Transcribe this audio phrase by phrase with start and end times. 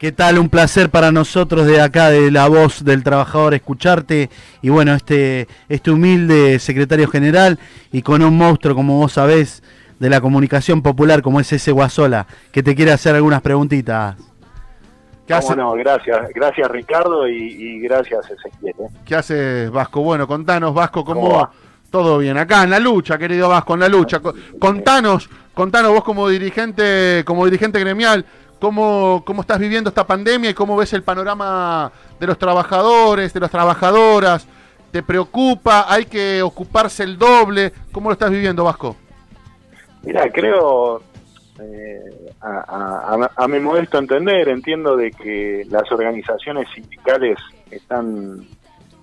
[0.00, 0.38] ¿Qué tal?
[0.38, 4.30] Un placer para nosotros de acá, de la voz del trabajador, escucharte.
[4.62, 7.58] Y bueno, este, este humilde secretario general
[7.92, 9.62] y con un monstruo, como vos sabés,
[9.98, 14.16] de la comunicación popular, como es ese Guasola, que te quiere hacer algunas preguntitas.
[15.26, 15.54] ¿Qué hace?
[15.54, 18.74] No, gracias, gracias Ricardo y, gracias Ezequiel.
[18.80, 18.88] ¿eh?
[19.04, 20.00] ¿Qué haces Vasco?
[20.00, 21.50] Bueno, contanos Vasco, ¿cómo, va?
[21.90, 24.22] Todo bien, acá en la lucha, querido Vasco, en la lucha.
[24.58, 28.24] Contanos, contanos vos como dirigente, como dirigente gremial,
[28.60, 31.90] ¿Cómo, ¿Cómo estás viviendo esta pandemia y cómo ves el panorama
[32.20, 34.46] de los trabajadores, de las trabajadoras?
[34.90, 35.86] ¿Te preocupa?
[35.88, 37.72] ¿Hay que ocuparse el doble?
[37.90, 38.96] ¿Cómo lo estás viviendo, Vasco?
[40.02, 41.02] Mira, creo,
[41.58, 47.38] eh, a, mi modesto entender, entiendo de que las organizaciones sindicales
[47.70, 48.46] están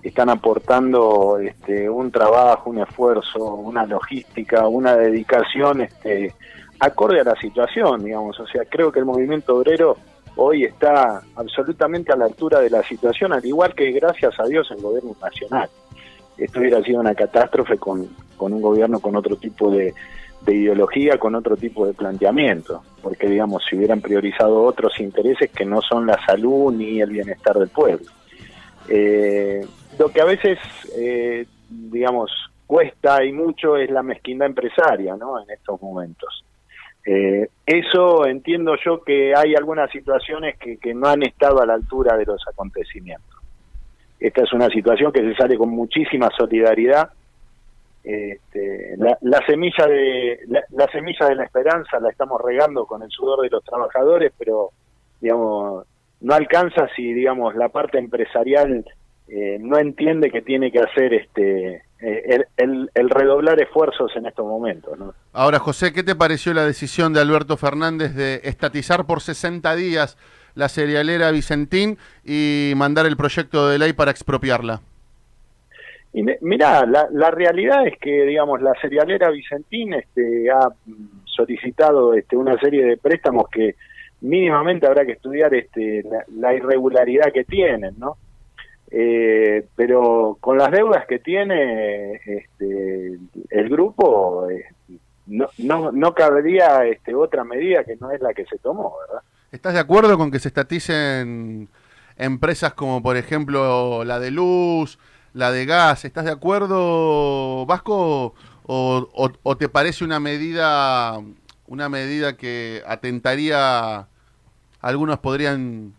[0.02, 6.34] están aportando este, un trabajo, un esfuerzo, una logística, una dedicación este,
[6.78, 8.38] acorde a la situación, digamos.
[8.40, 9.96] O sea, creo que el movimiento obrero
[10.36, 14.70] hoy está absolutamente a la altura de la situación, al igual que gracias a Dios
[14.70, 15.68] el gobierno nacional.
[16.36, 19.92] Esto hubiera sido una catástrofe con, con un gobierno con otro tipo de,
[20.46, 25.82] ideología, con otro tipo de planteamiento, porque digamos, si hubieran priorizado otros intereses que no
[25.82, 28.06] son la salud ni el bienestar del pueblo.
[28.88, 29.66] Eh,
[29.98, 30.58] lo que a veces,
[30.96, 32.30] eh, digamos,
[32.66, 35.40] cuesta y mucho es la mezquindad empresaria, ¿no?
[35.40, 36.44] En estos momentos.
[37.04, 41.74] Eh, eso entiendo yo que hay algunas situaciones que, que, no han estado a la
[41.74, 43.38] altura de los acontecimientos.
[44.20, 47.10] Esta es una situación que se sale con muchísima solidaridad.
[48.02, 53.42] Este, la, semilla de la, semilla de la esperanza la estamos regando con el sudor
[53.42, 54.70] de los trabajadores, pero
[55.20, 55.86] digamos
[56.20, 58.84] no alcanza si digamos la parte empresarial
[59.28, 64.96] eh, no entiende que tiene que hacer este eh, el, redoblar esfuerzos en estos momentos.
[65.32, 70.16] Ahora, José, ¿qué te pareció la decisión de Alberto Fernández de estatizar por 60 días
[70.54, 74.80] la cerealera Vicentín y mandar el proyecto de ley para expropiarla?
[76.12, 80.68] Y mirá, la, realidad es que, digamos, la cerealera Vicentín este, ha
[81.24, 83.74] solicitado este, una serie de préstamos que
[84.20, 88.16] mínimamente habrá que estudiar este, la, la irregularidad que tienen, ¿no?
[88.90, 93.18] Eh, pero con las deudas que tiene este,
[93.50, 94.64] el grupo, eh,
[95.26, 99.22] no, no, no cabría este, otra medida que no es la que se tomó, ¿verdad?
[99.52, 101.68] ¿Estás de acuerdo con que se estaticen
[102.16, 104.98] empresas como, por ejemplo, la de luz,
[105.34, 106.06] la de gas?
[106.06, 108.34] ¿Estás de acuerdo, Vasco?
[108.70, 109.08] ¿O,
[109.42, 111.18] o te parece una medida,
[111.68, 114.08] una medida que atentaría,
[114.80, 115.94] algunos podrían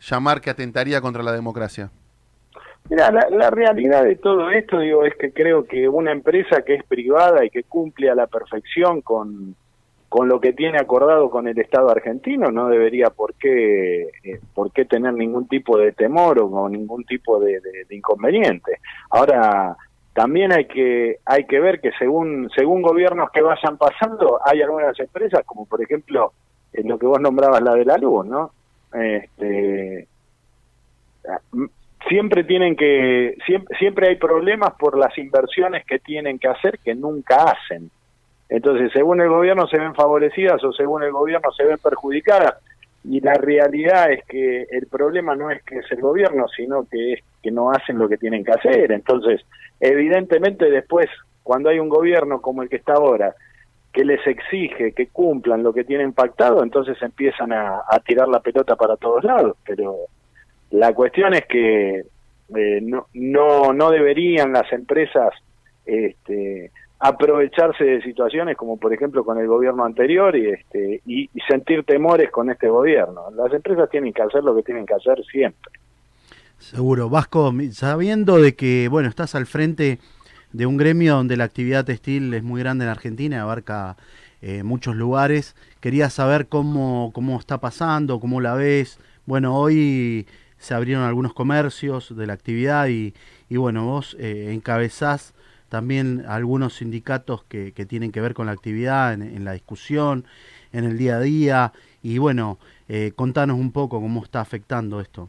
[0.00, 1.90] llamar que atentaría contra la democracia?
[2.88, 6.84] Mira, la, realidad de todo esto, digo, es que creo que una empresa que es
[6.84, 9.56] privada y que cumple a la perfección con,
[10.08, 14.72] con lo que tiene acordado con el Estado argentino no debería por qué, eh, por
[14.72, 18.78] qué tener ningún tipo de temor o, ningún tipo de, inconveniente.
[19.10, 19.76] Ahora,
[20.18, 24.98] también hay que, hay que ver que según, según gobiernos que vayan pasando, hay algunas
[24.98, 26.32] empresas, como por ejemplo
[26.72, 28.50] en lo que vos nombrabas la de la luz, ¿no?
[28.92, 30.08] Este,
[32.08, 36.96] siempre tienen que siempre, siempre hay problemas por las inversiones que tienen que hacer que
[36.96, 37.88] nunca hacen.
[38.48, 42.56] Entonces, según el gobierno se ven favorecidas o según el gobierno se ven perjudicadas.
[43.10, 47.14] Y la realidad es que el problema no es que es el gobierno, sino que
[47.14, 48.92] es que no hacen lo que tienen que hacer.
[48.92, 49.40] Entonces,
[49.80, 51.08] evidentemente después,
[51.42, 53.34] cuando hay un gobierno como el que está ahora,
[53.94, 58.76] que les exige que cumplan lo que tienen pactado, entonces empiezan a, tirar la pelota
[58.76, 59.56] para todos lados.
[59.66, 59.96] Pero
[60.70, 62.04] la cuestión es que
[62.54, 65.32] eh, no, no, no deberían las empresas
[65.86, 66.70] este,
[67.00, 72.30] aprovecharse de situaciones como por ejemplo con el gobierno anterior y, este, y, sentir temores
[72.30, 73.30] con este gobierno.
[73.36, 75.72] Las empresas tienen que hacer lo que tienen que hacer siempre.
[76.58, 77.08] Seguro.
[77.08, 79.98] Vasco, sabiendo de que, bueno, estás al frente
[80.52, 83.96] de un gremio donde la actividad textil es muy grande en Argentina, abarca
[84.42, 88.98] eh, muchos lugares, quería saber cómo, cómo está pasando, cómo la ves.
[89.24, 90.26] Bueno, hoy
[90.58, 93.14] se abrieron algunos comercios de la actividad y,
[93.48, 95.34] y bueno, vos eh, encabezás
[95.68, 100.24] también algunos sindicatos que, que, tienen que ver con la actividad, en, la discusión,
[100.72, 101.72] en el día a día
[102.02, 105.28] y bueno, eh, contanos un poco cómo está afectando esto.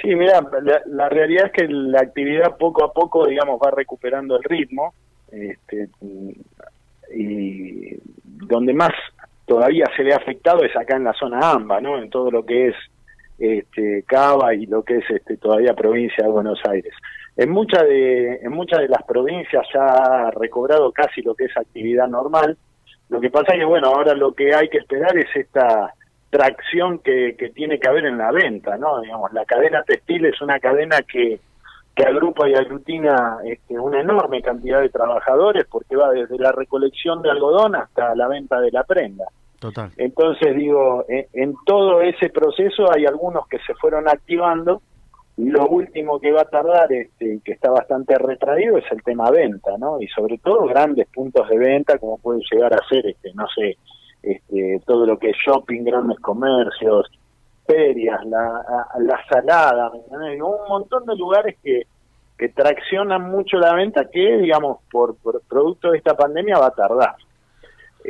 [0.00, 0.40] Sí, mira,
[0.86, 4.94] la, realidad es que la actividad poco a poco, digamos, va recuperando el ritmo
[5.32, 5.88] este,
[7.14, 8.92] y donde más
[9.44, 11.98] todavía se ve afectado es acá en la zona AMBA, ¿no?
[11.98, 12.74] En todo lo que es
[13.38, 16.92] este, Cava y lo que es este, todavía provincia de Buenos Aires.
[17.38, 21.56] En muchas de, en muchas de las provincias ya ha recobrado casi lo que es
[21.56, 22.58] actividad normal.
[23.08, 25.94] Lo que pasa es que, bueno, ahora lo que hay que esperar es esta,
[26.30, 29.00] tracción que, que tiene que haber en la venta, ¿no?
[29.00, 31.40] Digamos, la cadena textil es una cadena que,
[31.94, 37.22] que agrupa y aglutina este, una enorme cantidad de trabajadores porque va desde la recolección
[37.22, 39.24] de algodón hasta la venta de la prenda.
[39.58, 39.90] Total.
[39.96, 44.82] Entonces digo, en, en todo ese proceso hay algunos que se fueron activando
[45.38, 49.78] lo último que va a tardar, este, que está bastante retraído, es el tema venta,
[49.78, 50.00] ¿no?
[50.00, 53.76] Y sobre todo grandes puntos de venta como puede llegar a ser, este, no sé,
[54.20, 57.08] este, todo lo que es shopping, grandes comercios,
[57.64, 61.86] ferias, la, la salada, un montón de lugares que,
[62.36, 66.74] que traccionan mucho la venta que, digamos, por, por producto de esta pandemia va a
[66.74, 67.14] tardar.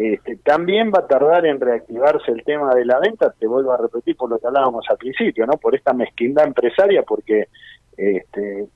[0.01, 3.79] Este, también va a tardar en reactivarse el tema de la venta, te vuelvo a
[3.79, 5.55] repetir por lo que hablábamos al principio, ¿no?
[5.55, 7.49] Por esta mezquindad empresaria, porque,
[7.97, 8.69] este,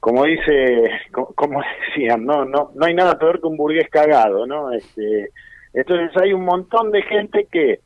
[0.00, 4.72] como dice, como decían, no, no, no hay nada peor que un burgués cagado, ¿no?
[4.72, 5.30] Este,
[5.72, 7.78] entonces hay un montón de gente que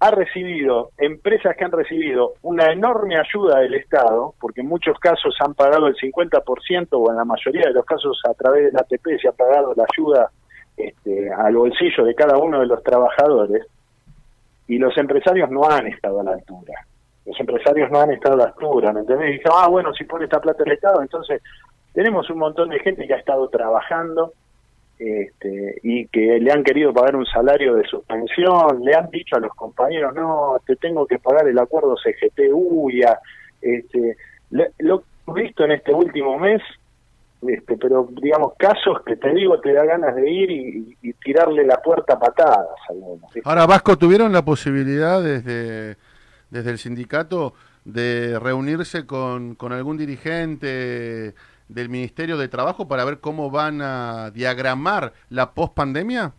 [0.00, 5.36] ha recibido, empresas que han recibido una enorme ayuda del Estado, porque en muchos casos
[5.40, 9.20] han pagado el 50% o en la mayoría de los casos a través del ATP
[9.20, 10.30] se ha pagado la ayuda
[10.76, 13.66] este, al bolsillo de cada uno de los trabajadores,
[14.66, 16.74] y los empresarios no han estado a la altura.
[17.26, 19.40] Los empresarios no han estado a la altura, ¿me entendés?
[19.50, 21.42] Ah, bueno, si pone esta plata el Estado, entonces
[21.92, 24.32] tenemos un montón de gente que ha estado trabajando,
[24.98, 29.40] este, y que le han querido pagar un salario de suspensión, le han dicho a
[29.40, 32.40] los compañeros, no, te tengo que pagar el acuerdo CGT
[32.92, 33.18] ya
[33.60, 34.16] este,
[34.50, 36.62] lo he visto en este último mes,
[37.48, 41.80] este, pero digamos, casos que te digo, te da ganas de ir y, tirarle la
[41.80, 42.68] puerta a patadas.
[43.44, 45.96] Ahora, Vasco, ¿tuvieron la posibilidad desde,
[46.50, 47.54] desde el sindicato
[47.84, 51.34] de reunirse con, con algún dirigente?
[51.68, 56.32] del Ministerio de Trabajo para ver cómo van a diagramar la pospandemia?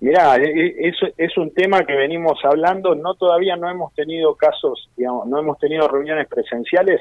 [0.00, 4.34] Mirá, e, e, es, es un tema que venimos hablando, no todavía no hemos tenido
[4.34, 7.00] casos, digamos, no hemos tenido reuniones presenciales,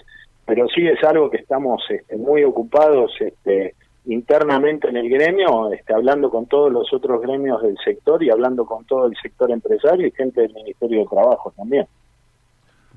[0.51, 5.93] pero sí es algo que estamos este, muy ocupados este, internamente en el gremio, este,
[5.93, 10.05] hablando con todos los otros gremios del sector y hablando con todo el sector empresario
[10.05, 11.87] y gente del Ministerio de Trabajo también.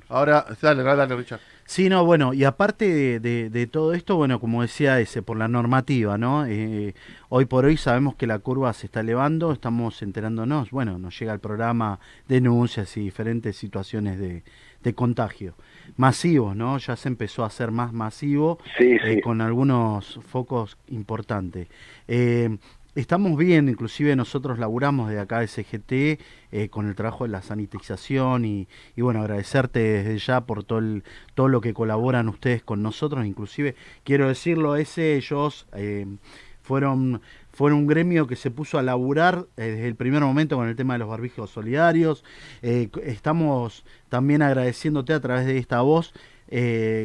[0.09, 1.39] Ahora, dale, dale, Richard.
[1.65, 6.19] Sí, no, bueno, y aparte de, todo esto, bueno, como decía ese, por la normativa,
[6.19, 6.47] ¿no?
[6.47, 6.95] Eh,
[7.29, 11.33] hoy por hoy sabemos que la curva se está elevando, estamos enterándonos, bueno, nos llega
[11.33, 14.43] el programa denuncias y diferentes situaciones de,
[14.93, 15.55] contagio
[15.97, 16.77] masivos, ¿no?
[16.79, 21.69] Ya se empezó a hacer más masivo eh, con algunos focos importantes.
[22.09, 22.59] Eh,
[22.95, 26.23] Estamos bien, inclusive nosotros laburamos de acá de CGT
[26.53, 30.81] eh, con el trabajo de la sanitización y, bueno, agradecerte desde ya por todo,
[31.35, 36.07] todo lo que colaboran ustedes con nosotros, inclusive quiero decirlo, ese ellos eh,
[36.63, 37.21] fueron,
[37.55, 40.77] fueron un gremio que se puso a laburar eh, desde el primer momento con el
[40.77, 42.25] tema de los barbijos solidarios,
[42.63, 46.13] estamos también agradeciéndote a través de esta voz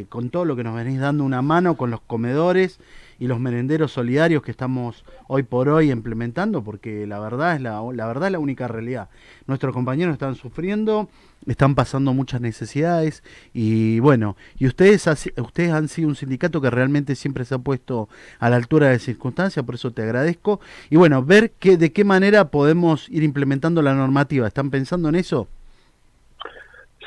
[0.09, 2.79] con todo lo que nos venís dando una mano con los comedores
[3.19, 7.81] y los merenderos solidarios que estamos hoy por hoy implementando, porque la verdad es la,
[7.93, 9.09] la verdad es la única realidad.
[9.45, 11.09] Nuestros compañeros están sufriendo,
[11.47, 13.23] están pasando muchas necesidades
[13.53, 15.05] y bueno, y ustedes,
[15.37, 18.07] ustedes han sido un sindicato que realmente siempre se ha puesto
[18.39, 20.59] a la altura de circunstancias, por eso te agradezco.
[20.89, 24.47] Y bueno, ver que, de qué manera podemos ir implementando la normativa.
[24.47, 25.47] ¿Están pensando en eso?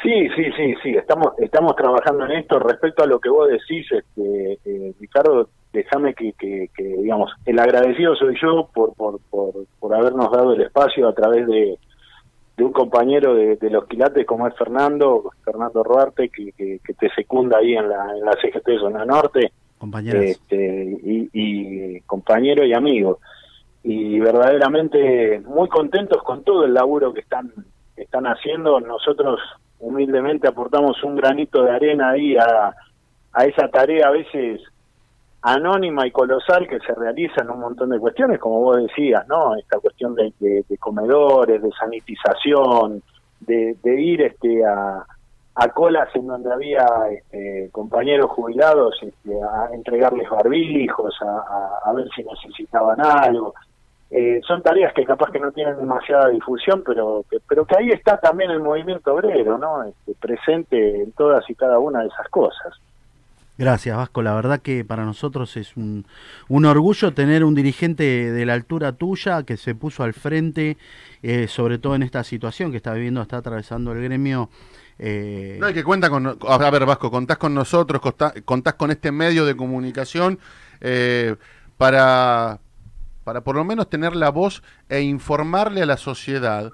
[0.02, 2.58] Sí, sí, sí, sí, estamos, estamos trabajando en esto.
[2.58, 8.14] Respecto a lo que vos decís, este, eh, Ricardo, déjame que, que, digamos, el agradecido
[8.14, 11.78] soy yo por, por, por, habernos dado el espacio a través de,
[12.56, 17.58] de un compañero de, los quilates como es Fernando, Fernando Ruarte, que, que, te secunda
[17.58, 19.52] ahí en la, en la CGT Zona Norte.
[20.12, 23.18] Este, y, y compañero y amigo.
[23.82, 27.52] Y verdaderamente muy contentos con todo el laburo que están,
[27.96, 28.78] están haciendo.
[28.80, 29.40] Nosotros
[29.80, 32.72] humildemente aportamos un granito de arena ahí a,
[33.32, 34.60] a esa tarea a veces
[35.42, 39.56] anónima y colosal que se realiza en un montón de cuestiones, como vos decías, ¿no?
[39.56, 40.32] Esta cuestión de,
[40.78, 43.02] comedores, de sanitización,
[43.40, 45.04] de, ir este a,
[45.56, 52.22] a, colas en donde había este, compañeros jubilados este, a entregarles barbijos, a, ver si
[52.22, 53.52] necesitaban algo.
[54.10, 58.18] Eh, son tareas que capaz que no tienen demasiada difusión, pero pero que ahí está
[58.18, 59.84] también el movimiento obrero, ¿no?
[59.84, 62.78] Este, presente en todas y cada una de esas cosas.
[63.58, 64.22] Gracias, Vasco.
[64.22, 66.06] La verdad que para nosotros es un,
[66.48, 70.78] un, orgullo tener un dirigente de la altura tuya que se puso al frente,
[71.22, 74.48] eh, sobre todo en esta situación que está viviendo, está atravesando el gremio.
[74.98, 75.58] Eh...
[75.60, 76.38] No, hay que cuenta con.
[76.48, 78.00] A ver, Vasco, contás con nosotros,
[78.44, 80.38] contás, con este medio de comunicación
[80.80, 81.36] eh,
[81.76, 82.58] para,
[83.22, 86.72] para por lo menos tener la voz e informarle a la sociedad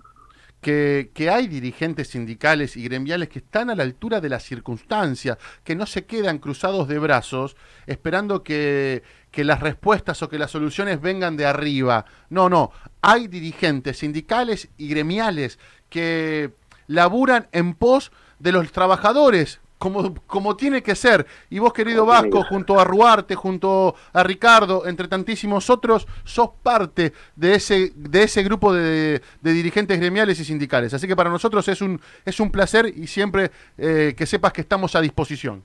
[0.60, 5.74] que, hay dirigentes sindicales y gremiales que están a la altura de la circunstancia, que
[5.74, 11.00] no se quedan cruzados de brazos esperando que, que las respuestas o que las soluciones
[11.00, 12.04] vengan de arriba.
[12.30, 16.52] No, no, hay dirigentes sindicales y gremiales que
[16.86, 21.24] laburan en pos de los trabajadores, como, como tiene que ser.
[21.50, 27.12] Y vos, querido Vasco, junto a Ruarte, junto a Ricardo, entre tantísimos otros, sos parte
[27.36, 30.92] de ese, de ese grupo de, de dirigentes gremiales y sindicales.
[30.92, 34.60] Así que para nosotros es un, es un placer y siempre eh, que sepas que
[34.60, 35.62] estamos a disposición.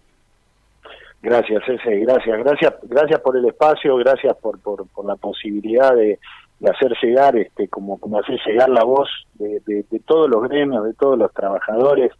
[1.21, 6.19] Gracias, ese, gracias, gracias, gracias por el espacio, gracias por, por, por la posibilidad de,
[6.59, 10.43] de, hacer llegar, este, como, como hacer llegar la voz de, de, de todos los
[10.43, 12.11] gremios, de todos los trabajadores,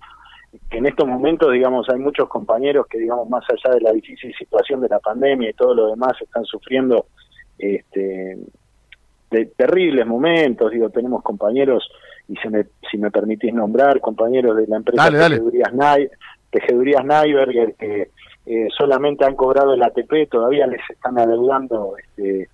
[0.70, 4.34] que en estos momentos, digamos, hay muchos compañeros que, digamos, más allá de la difícil
[4.36, 7.08] situación de la pandemia y todo lo demás, están sufriendo
[7.58, 8.38] este,
[9.32, 10.72] de terribles momentos.
[10.72, 11.90] Digo, tenemos compañeros,
[12.28, 16.10] y se me, si me permitís nombrar, compañeros de la empresa dale.
[16.52, 18.12] Tejedurías, Nyberger, que
[18.46, 22.48] eh, solamente han cobrado el ATP, todavía les están adeudando este,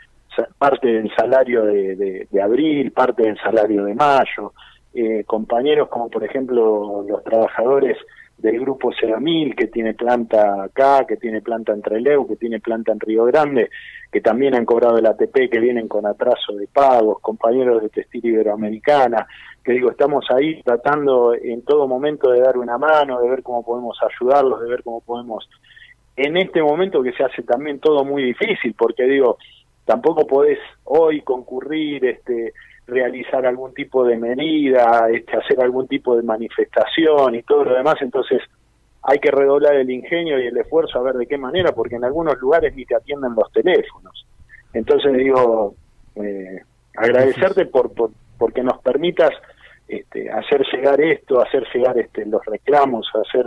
[0.57, 4.53] parte del salario de, de, de abril, parte del salario de mayo
[4.93, 7.97] eh, compañeros como por ejemplo los trabajadores
[8.39, 12.93] del grupo Ceramil, que tiene planta acá, que tiene planta en Treleu, que tiene planta
[12.93, 13.69] en Río Grande,
[14.11, 18.25] que también han cobrado el ATP, que vienen con atraso de pagos, compañeros de Textil
[18.25, 19.27] Iberoamericana,
[19.63, 23.63] que digo, estamos ahí tratando en todo momento de dar una mano, de ver cómo
[23.63, 25.49] podemos ayudarlos, de ver cómo podemos,
[26.15, 29.37] en este momento que se hace también todo muy difícil, porque digo,
[29.83, 32.53] tampoco podés hoy concurrir, este,
[32.89, 37.95] realizar algún tipo de medida, este, hacer algún tipo de manifestación y todo lo demás,
[38.01, 38.41] entonces
[39.01, 42.03] hay que redoblar el ingenio y el esfuerzo a ver de qué manera, porque en
[42.03, 44.25] algunos lugares ni te atienden los teléfonos.
[44.73, 45.75] Entonces digo,
[46.15, 46.61] eh,
[46.95, 49.31] agradecerte por, por porque nos permitas
[49.87, 53.45] este, hacer llegar esto, hacer llegar este, los reclamos, hacer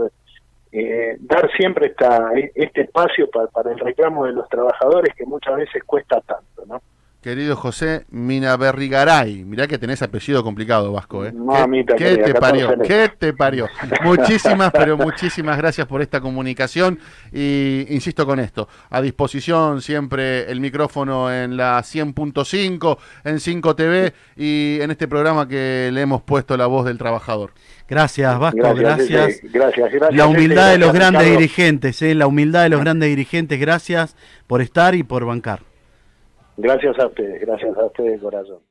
[0.70, 5.56] eh, dar siempre esta, este espacio para, para el reclamo de los trabajadores que muchas
[5.56, 6.82] veces cuesta tanto, ¿no?
[7.22, 11.32] Querido José Minaberrigaray, mirá que tenés apellido complicado, Vasco, ¿eh?
[11.32, 12.74] Mamita ¿Qué, qué te parió?
[12.82, 13.68] ¿Qué te parió?
[14.02, 16.98] muchísimas, pero muchísimas gracias por esta comunicación
[17.32, 24.12] y insisto con esto, a disposición siempre el micrófono en la 100.5, en 5 TV
[24.36, 27.52] y en este programa que le hemos puesto la voz del trabajador.
[27.88, 29.08] Gracias, Vasco, gracias.
[29.08, 31.40] Gracias, gracias, gracias la humildad de los gracias, grandes Ricardo.
[31.40, 32.14] dirigentes, ¿eh?
[32.16, 34.16] la humildad de los grandes dirigentes, gracias
[34.48, 35.71] por estar y por bancar.
[36.56, 38.62] Gracias a ustedes, gracias a ustedes de corazón.